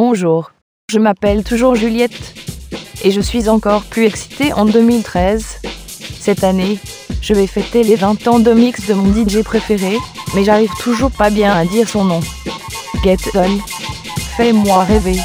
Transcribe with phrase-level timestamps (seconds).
[0.00, 0.52] Bonjour,
[0.88, 2.32] je m'appelle toujours Juliette
[3.02, 5.60] et je suis encore plus excitée en 2013.
[6.20, 6.78] Cette année,
[7.20, 9.98] je vais fêter les 20 ans de mix de mon DJ préféré,
[10.36, 12.20] mais j'arrive toujours pas bien à dire son nom.
[13.02, 13.58] Get On,
[14.36, 15.18] fais-moi rêver.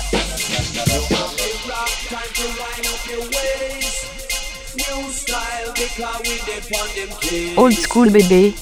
[7.57, 8.55] Old school bébé.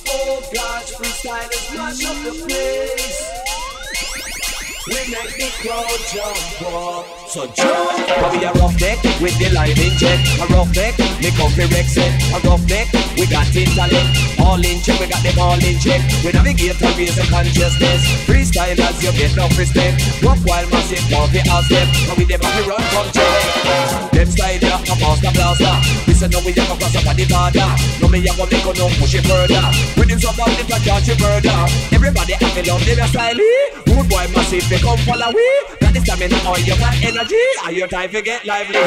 [5.24, 7.21] make me go jump up.
[7.32, 7.96] So jump.
[8.20, 10.20] Probably a rough neck with the live in check.
[10.44, 12.12] A rough neck, me comfy Rex it.
[12.36, 14.12] A rough neck, we got intellect.
[14.36, 16.04] All in check, we got them all in check.
[16.28, 18.04] We navigate and raise the consciousness.
[18.28, 20.04] Freestyle as you get no respect.
[20.20, 21.88] Rock while massive, coffee house step.
[22.12, 24.12] And we them have run from check.
[24.12, 25.76] Them style ya, a master blaster.
[26.12, 27.72] Listen, now we have a cross up on the border.
[28.04, 29.64] No me a go make no push it further.
[29.96, 31.64] With him so far, they can catch you murder.
[31.96, 33.40] Everybody have to love them style.
[33.88, 35.48] Rude boy massive fi come follow we.
[35.80, 37.21] Got the stamina or you got energy.
[37.22, 38.80] Are your time to get lively?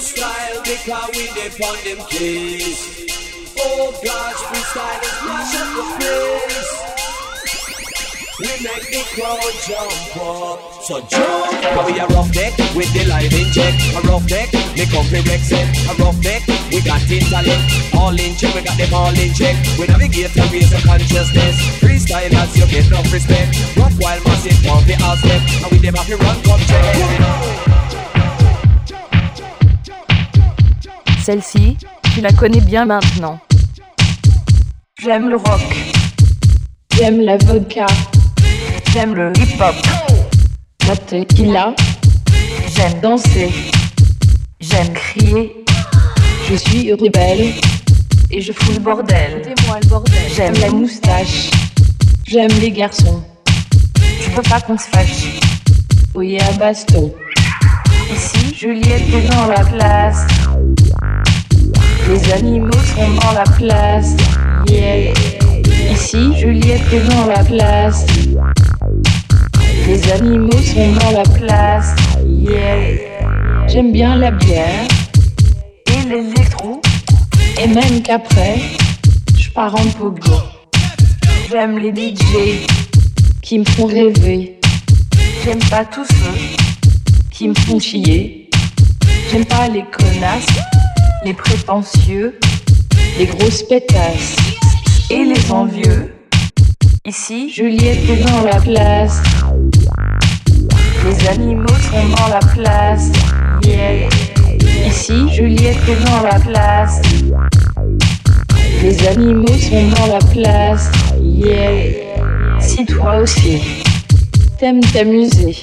[0.00, 1.26] Style because we
[1.84, 3.06] them keys.
[3.60, 6.91] Oh gosh, freestylers mash up the place.
[8.42, 10.58] We make the crowd jump up.
[10.82, 11.62] So jump.
[11.62, 13.70] Cause we a rough neck with the live in check.
[13.94, 15.62] A rough neck, me comfy Rex it.
[15.86, 16.42] A rough neck,
[16.74, 17.62] we got intellect.
[17.94, 19.54] All in check, we got them all in check.
[19.78, 21.54] We navigate and raise the consciousness.
[21.78, 23.54] Freestylers, you get no respect.
[23.78, 25.40] Rock while massive, comfy house step.
[25.62, 26.82] And we them have to run, come check.
[31.22, 31.76] Celle-ci,
[32.12, 33.38] tu la connais bien maintenant.
[34.98, 35.60] J'aime le rock.
[36.96, 37.86] J'aime la vodka,
[38.92, 39.74] J'aime le hip-hop.
[40.86, 41.74] la tequila,
[42.74, 43.50] J'aime danser.
[44.60, 45.64] J'aime crier.
[46.48, 47.52] je suis rebelle,
[48.30, 49.42] Et je fous le bordel.
[50.36, 51.50] J'aime la moustache,
[52.26, 53.22] j'aime les garçons,
[54.22, 55.26] Tu veux pas qu'on se fâche.
[56.14, 57.12] oui à baston,
[58.14, 60.26] Ici, Juliette est dans la place.
[62.08, 64.14] les animaux sont dans la place.
[65.90, 68.04] Ici, Juliette est dans la place,
[69.86, 71.94] les animaux sont dans la place.
[73.68, 74.86] J'aime bien la bière,
[75.86, 76.80] Et l'électro.
[77.62, 78.56] et même qu'après,
[79.38, 80.36] je pars en pogo,
[81.50, 82.66] J'aime les DJ.
[83.42, 84.58] qui me font rêver,
[85.44, 86.56] J'aime pas tous ceux.
[87.30, 88.48] qui me font chier.
[89.30, 90.46] J'aime pas les connasses,
[91.24, 92.38] Les prétentieux.
[93.18, 94.36] les grosses pétasses.
[95.10, 96.14] Et les envieux.
[97.04, 99.20] Ici, Juliette est dans la place,
[101.04, 103.10] les animaux sont dans la place.
[103.64, 104.08] yeah.
[104.86, 107.00] Ici, Juliette est dans la place.
[108.82, 111.92] Les animaux sont dans la place, yeah.
[112.60, 113.60] Si toi aussi,
[114.58, 115.56] t'aimes t'amuser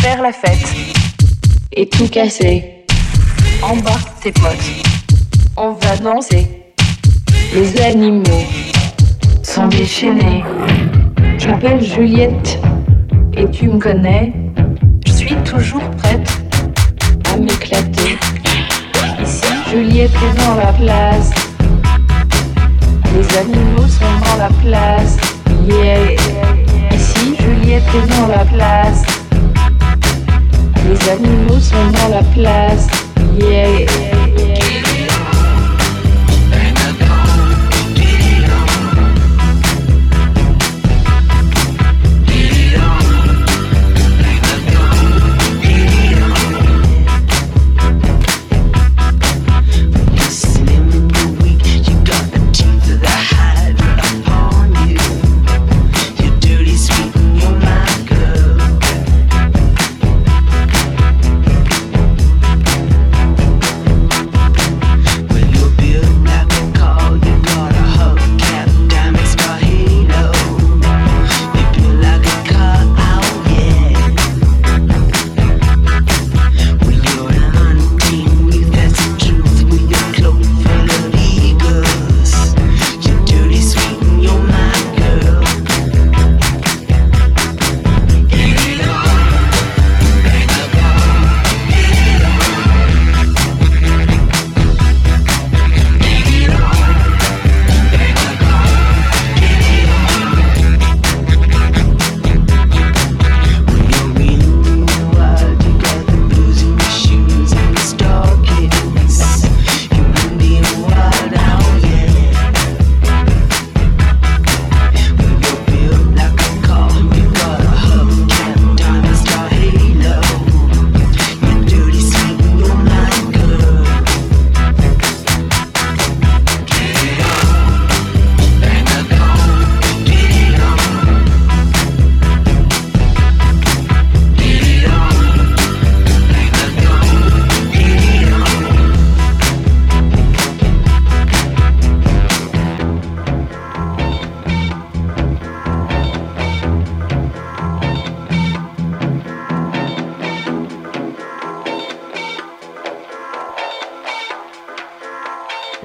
[0.00, 0.66] Faire la fête.
[1.74, 2.84] et tout casser,
[3.62, 4.70] Embarque tes potes.
[5.56, 6.46] On va danser.
[7.54, 8.44] les animaux
[9.42, 10.42] Sont déchaînés.
[11.38, 12.58] Je m'appelle Juliette
[13.34, 14.32] et tu me connais,
[15.06, 16.28] Je suis toujours prête.
[17.32, 18.18] à m'éclater.
[19.22, 21.30] Ici, Juliette est dans la place.
[23.14, 25.16] Les animaux sont dans la place.
[25.66, 26.12] Yeah.
[26.92, 29.02] Ici, Juliette est dans la place.
[30.88, 32.86] Les animaux sont dans la place.
[33.40, 34.21] Yeah.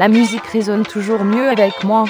[0.10, 2.06] Musique résonne toujours mieux avec moi.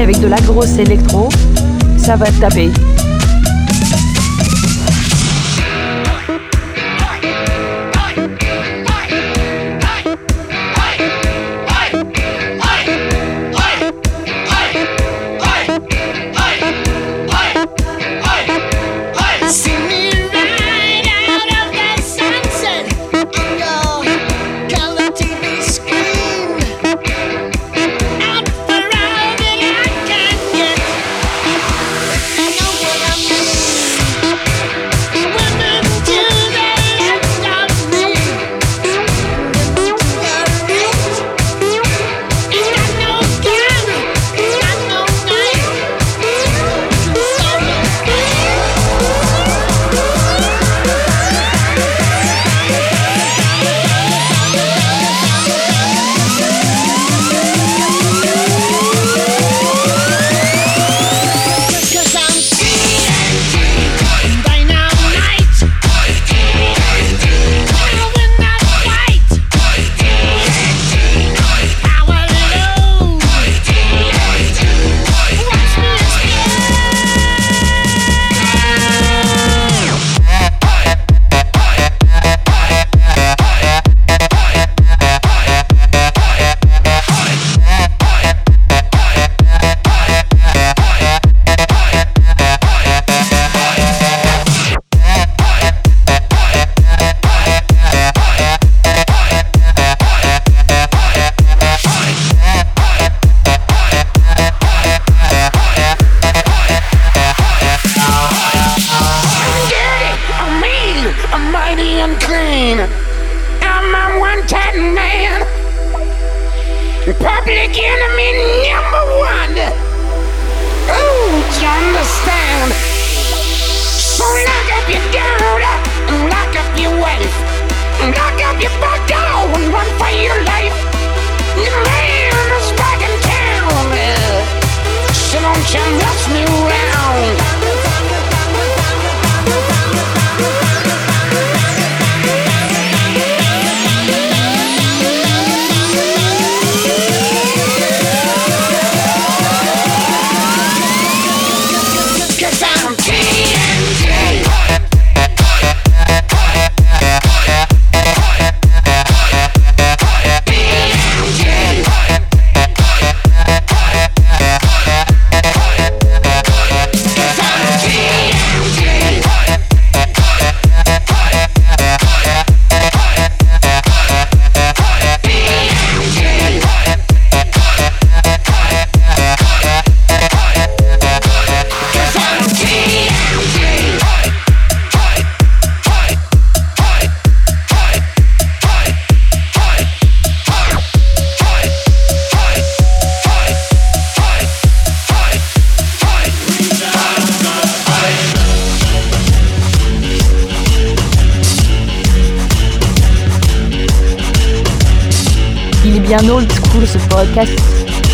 [0.00, 1.28] Avec de la grosse électro,
[1.98, 2.70] ça va taper.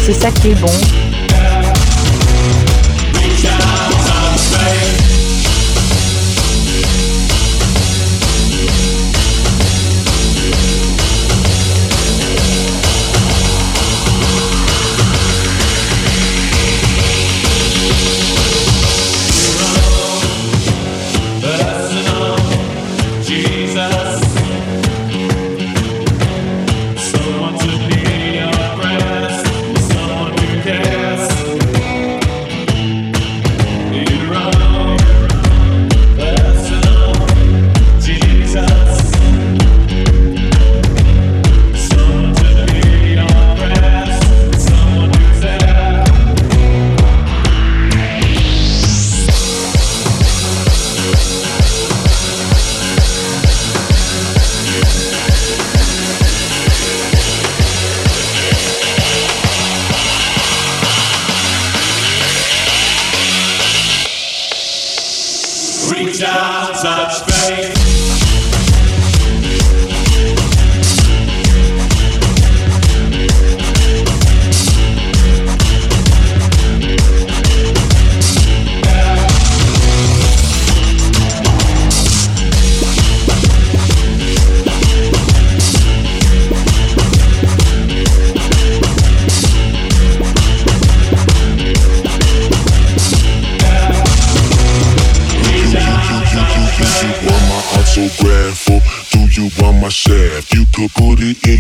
[0.05, 1.06] C'est ça qui est bon.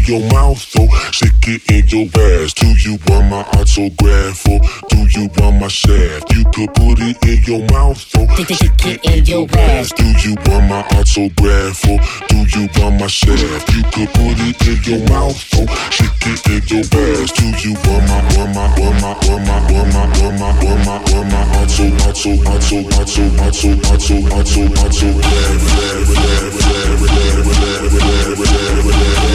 [0.06, 4.98] your mouth, oh Stick it in your ass Do you want my autograph, or do
[5.10, 6.32] you want my shaft?
[6.32, 10.34] You could put it in your mouth, oh Stick it in your ass Do you
[10.46, 11.98] want my autograph, or
[12.28, 13.68] do you want my shaft?
[13.74, 17.74] You could put it in your mouth, oh Stick it in your ass Do you
[17.74, 21.28] want my, want my, want my, want my, want my, want my, want my, want
[21.30, 25.92] my auto, auto, auto, auto, auto, auto, auto, autograph, autograph, autograph,
[26.26, 27.36] autograph, autograph, autograph, autograph,
[27.66, 28.38] autograph,
[28.76, 29.25] autograph,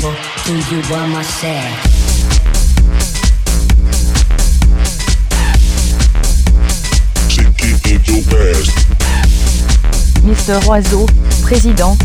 [0.00, 0.12] people
[0.46, 1.86] who you were myself.
[10.24, 11.06] Mister Oiseau,
[11.42, 11.96] président.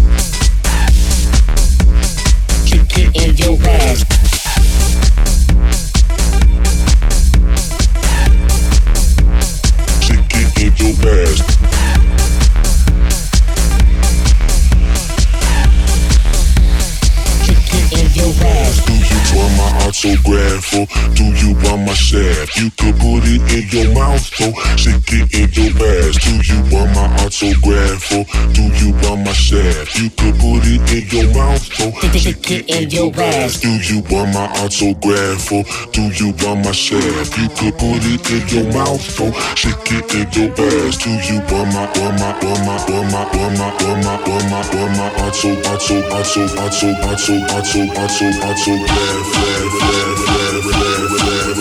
[22.05, 22.57] You want my shaft?
[22.57, 26.15] You could put it in your mouth or stick it in your ass.
[26.21, 29.95] Do you want my autograph or do you want my shaft?
[29.97, 33.59] You could put it in your mouth or stick it in your ass.
[33.59, 37.37] Do you want my autograph or do you want my shaft?
[37.37, 40.97] You could put it in your mouth or stick it in your ass.
[41.01, 44.45] Do you want my want my want my want my want my want my want
[44.51, 49.25] my want my auto auto auto auto auto auto auto autograph?
[49.33, 50.55] Do you want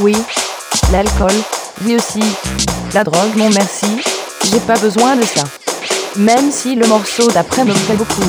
[0.00, 0.16] oui.
[0.92, 1.32] L'alcool,
[1.84, 2.22] oui aussi.
[2.94, 3.86] La drogue, non merci.
[4.44, 5.42] J'ai pas besoin de ça.
[6.16, 8.22] Même si le morceau d'après me plaît beaucoup.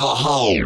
[0.00, 0.62] Alcohol,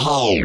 [0.00, 0.44] home.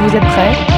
[0.00, 0.77] Vous êtes prêts?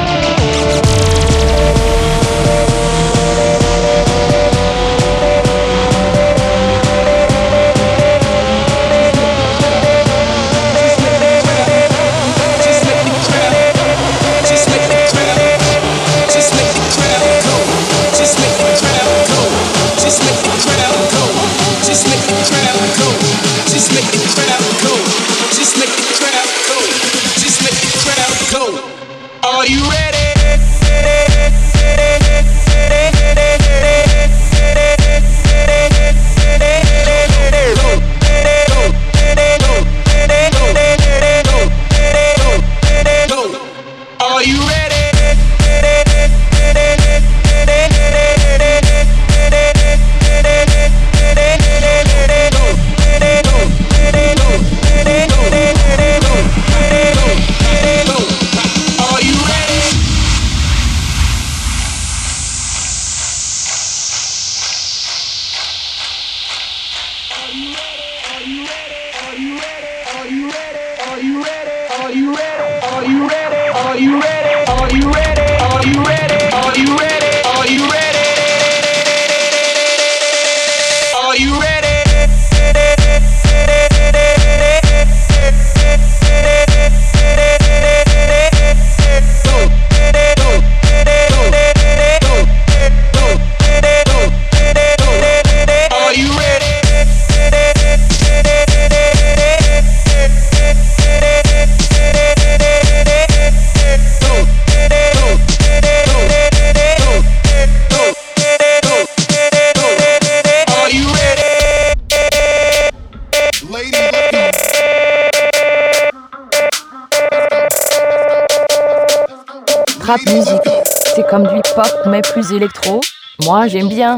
[120.27, 120.69] Musique.
[121.15, 122.99] C'est comme du pop mais plus électro.
[123.45, 124.17] Moi j'aime bien.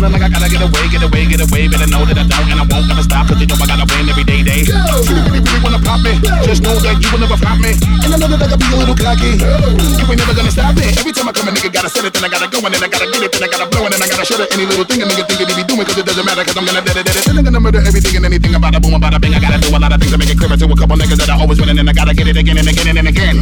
[0.00, 1.68] Feeling like I gotta get away, get away, get away.
[1.68, 3.28] Better know that I don't and I won't ever stop.
[3.28, 4.64] Cause you know I gotta win every day, day.
[4.64, 6.16] You really, really wanna pop me.
[6.48, 7.76] Just know that you will never flop me.
[7.76, 9.36] And I know that I gotta be a little cocky.
[9.36, 10.88] You ain't never gonna stop me.
[10.96, 12.80] Every time I come, a nigga gotta set it, then I gotta go, and then
[12.80, 14.48] I gotta get it, then I gotta blow, and then I gotta shut it.
[14.56, 16.56] Any little thing a nigga think that he be doing, cause it doesn't matter, cause
[16.56, 17.24] I'm gonna dead it, dead it.
[17.28, 19.36] Then I'm gonna murder everything and anything about a boom, about a bing.
[19.36, 21.20] I gotta do a lot of things to make it clearer to a couple niggas
[21.20, 23.36] that I always winning, and I gotta get it again and again and again.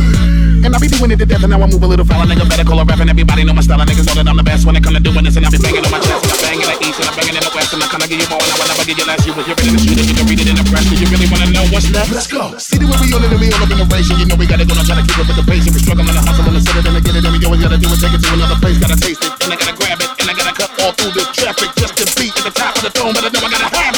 [0.67, 2.27] And I be doing it to death, and now I move a little foul.
[2.27, 3.79] Nigga better call a rap, and everybody know my style.
[3.79, 5.59] Niggas know that I'm the best when it come to doing this, and I be
[5.63, 7.83] banging on my chest, and I the east, and I'm banging in the west, and
[7.85, 9.21] I kinda give you more, and I never give you less.
[9.27, 10.85] You was here in the street, and you can read it in the press.
[10.89, 12.13] Do you really wanna know what's next?
[12.13, 12.57] Let's go.
[12.57, 14.37] See the way we all in the meal up in the race, and you know
[14.41, 16.25] we gotta go, I'm trying to keep up with the pace, and we struggling to
[16.25, 18.15] hustle, and to set it, and get it, and we always gotta do it, take
[18.17, 20.55] it to another place, gotta taste it, and I gotta grab it, and I gotta
[20.57, 23.25] cut all through this traffic just to be at the top of the throne, but
[23.27, 23.98] I know I gotta have it.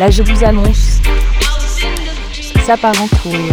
[0.00, 0.98] Là je vous annonce,
[2.64, 3.50] ça part en couille.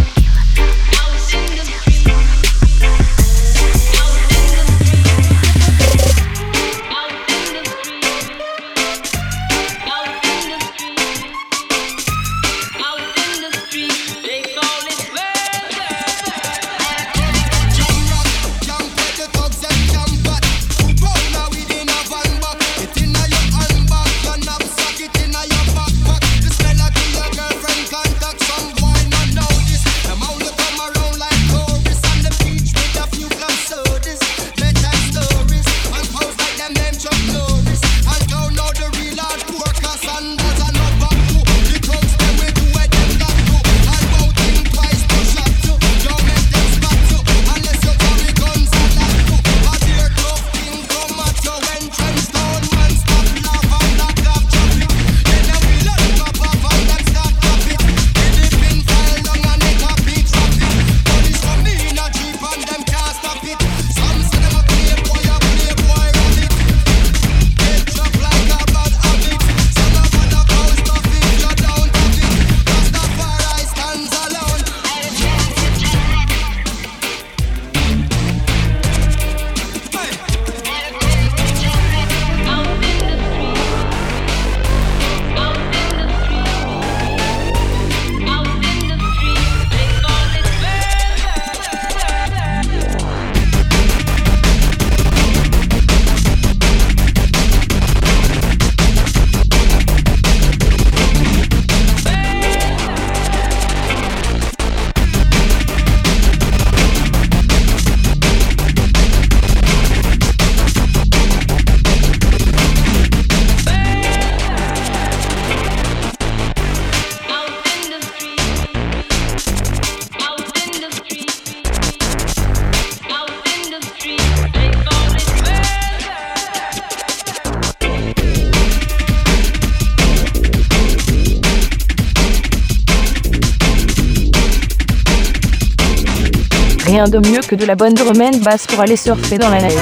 [137.10, 139.74] de mieux que de la bonne romaine basse pour aller surfer dans la neige.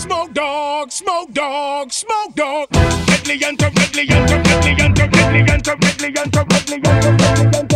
[0.00, 2.70] Smoke dog, smoke dog, smoke dog.
[2.70, 7.68] Deadly and deadly and deadly and deadly and deadly and deadly and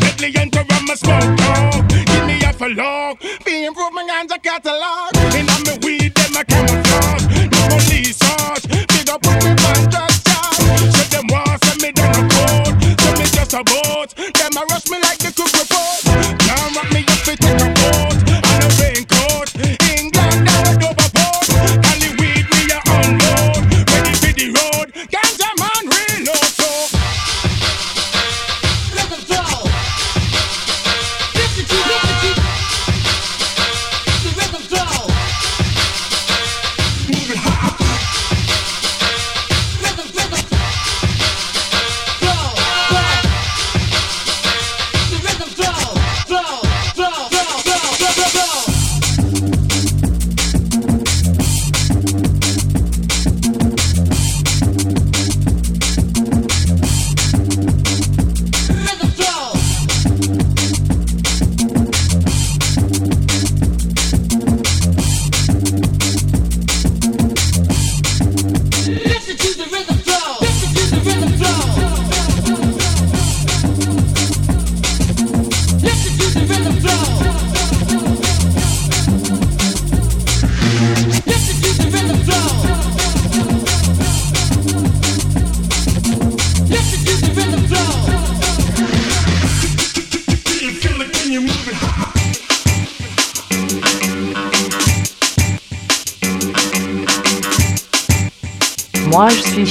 [0.00, 1.88] Deadly and I'm a smoke dog.
[1.88, 3.16] Give me a for long.
[3.44, 5.14] Be improving on the catalog.
[5.38, 7.26] And I'm a weed, them a camouflage.
[7.30, 8.66] No police charge.
[8.66, 10.96] Big up with me, man, just charge.
[10.96, 12.74] Shut them walls, send me down the road.
[13.00, 14.15] Send me just a boat.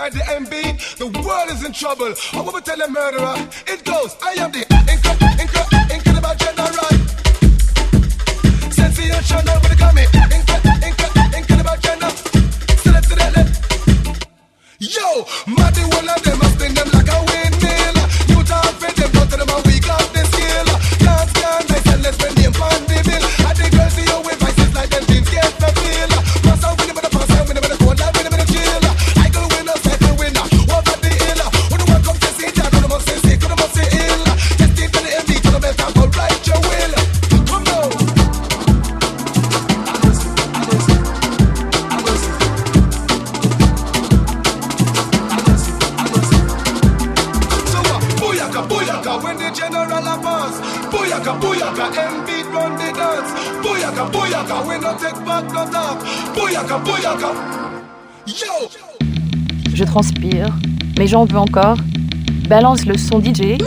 [0.08, 0.96] inside the MB.
[0.96, 2.14] The world is in trouble.
[2.32, 3.34] I want to tell a murderer.
[3.66, 4.67] It goes, I am the
[61.18, 61.78] jambes encore.
[62.48, 63.58] Balance le son DJ.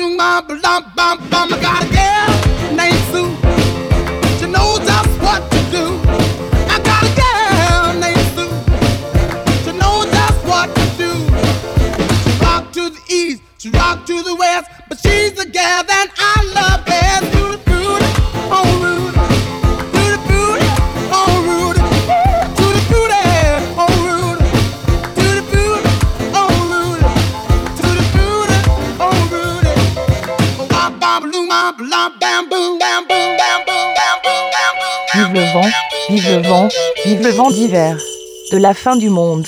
[0.00, 3.34] I got a girl named Sue.
[4.38, 5.98] She knows just what to do.
[6.70, 8.54] I got a girl named Sue.
[9.64, 11.12] She knows just what to do.
[12.22, 16.17] She rock to the east, she rock to the west, but she's the gal that
[35.60, 35.70] vent,
[36.08, 36.68] vive le vent,
[37.04, 37.96] vive le vent d'hiver,
[38.52, 39.46] de la fin du monde.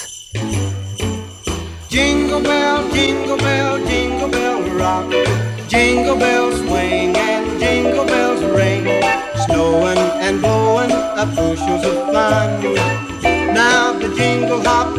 [1.91, 5.05] Jingle bell, jingle bell, jingle bell rock.
[5.69, 8.87] Jingle bells swing and jingle bells ring.
[9.47, 12.63] Snowing and blowing up bushels of fun.
[13.55, 14.95] Now the jingle hop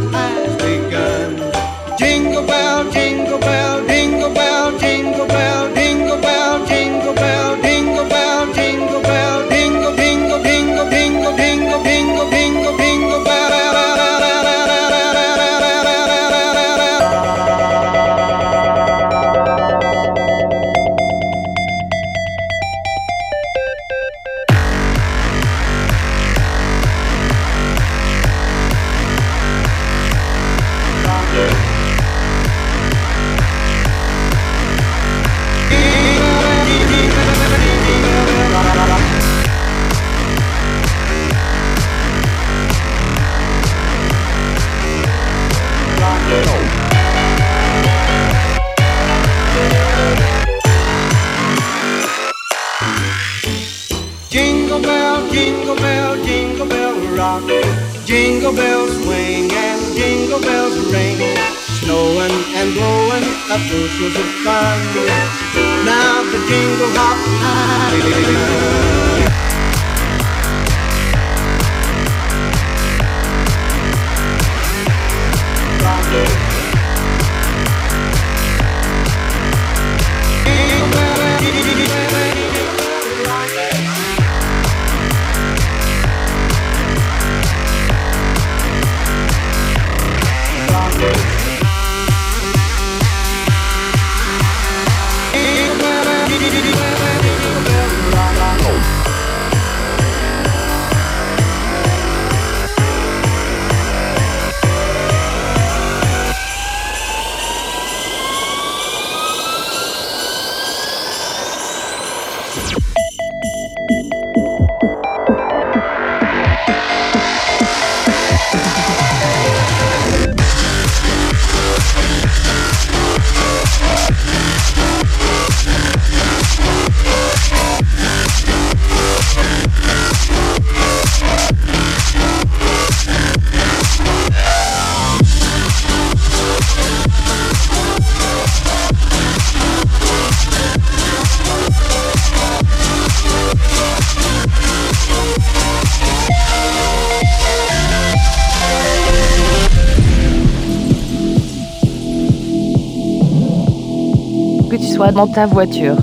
[155.21, 155.97] dans ta voiture,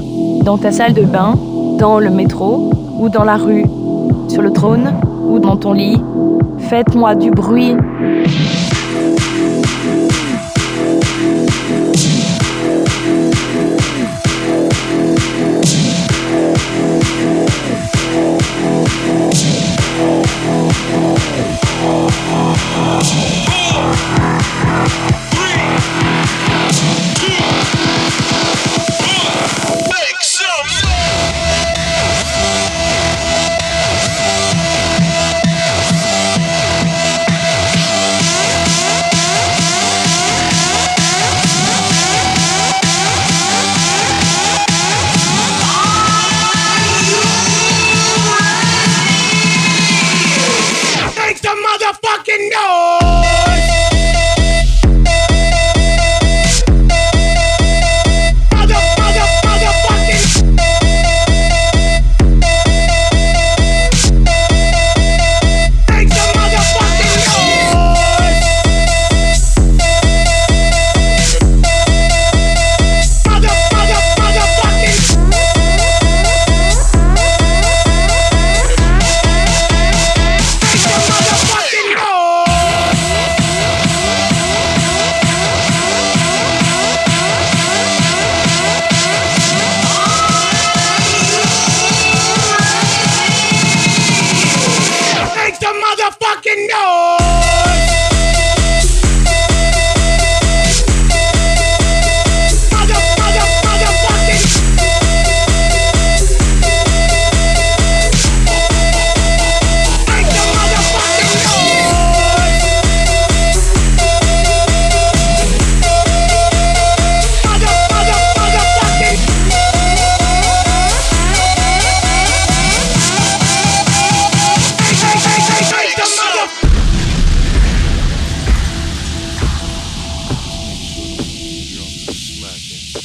[0.44, 1.34] dans ta salle de bain,
[1.76, 3.64] dans le métro ou dans la rue,
[4.28, 4.92] sur le trône
[5.28, 6.00] ou dans ton lit,
[6.70, 7.74] faites-moi du bruit.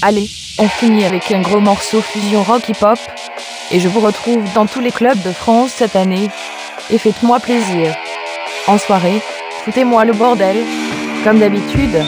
[0.05, 2.99] Allez, on finit avec un gros morceau fusion rock hip-hop.
[3.71, 6.27] Et je vous retrouve dans tous les clubs de France cette année.
[6.89, 7.95] Et faites-moi plaisir.
[8.67, 9.21] En soirée,
[9.63, 10.57] foutez-moi le bordel,
[11.23, 12.03] comme d'habitude.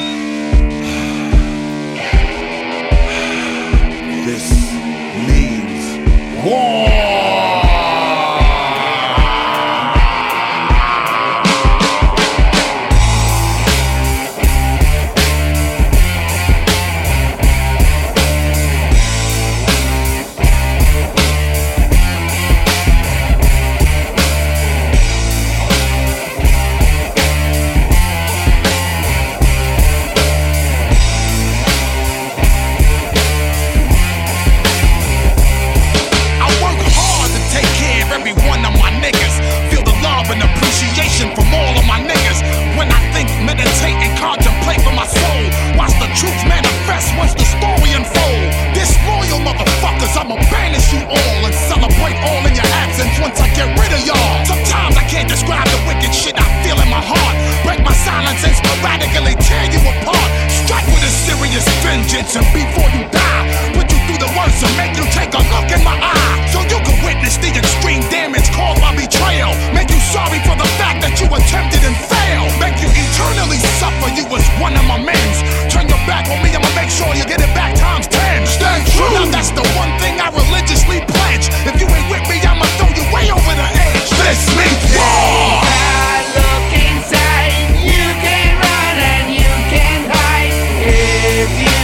[91.35, 91.74] baby.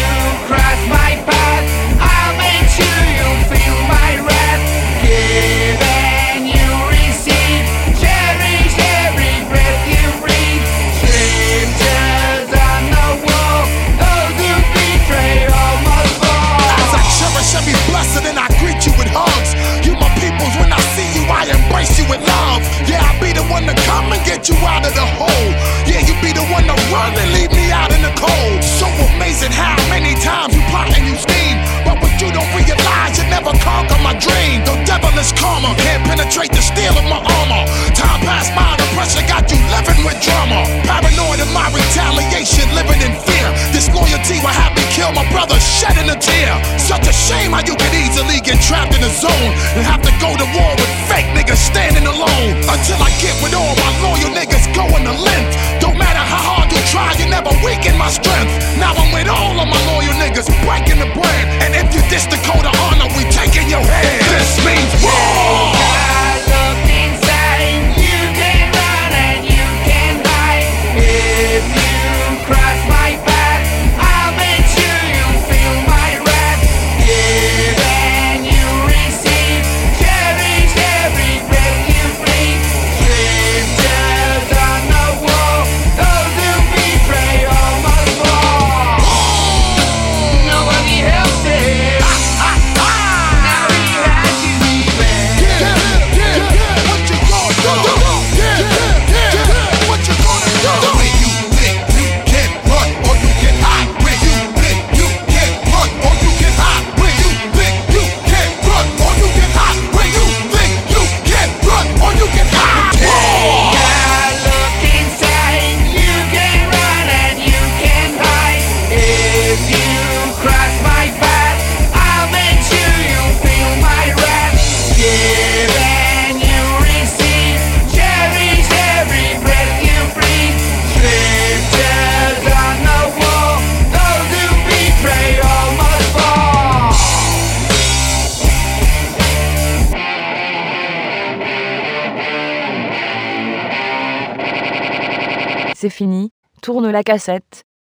[147.02, 147.71] la cassette.